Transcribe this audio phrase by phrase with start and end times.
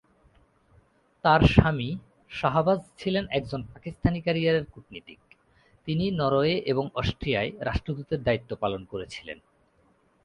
[1.25, 1.89] তার স্বামী
[2.31, 5.19] শাহবাজ ছিলেন একজন পাকিস্তানি ক্যারিয়ারের কূটনীতিক,
[5.87, 9.37] তিনি নরওয়ে এবং অস্ট্রিয়ায় রাষ্ট্রদূতের দায়িত্ব পালন করেছিলেন।